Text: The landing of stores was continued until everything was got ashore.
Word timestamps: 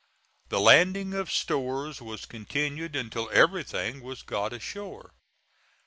The 0.49 0.59
landing 0.59 1.13
of 1.13 1.31
stores 1.31 2.01
was 2.01 2.25
continued 2.25 2.95
until 2.95 3.29
everything 3.31 4.01
was 4.01 4.23
got 4.23 4.51
ashore. 4.51 5.13